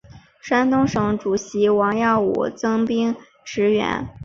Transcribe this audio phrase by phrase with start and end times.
[0.41, 3.15] 山东省主席王耀武增兵
[3.45, 4.09] 驰援。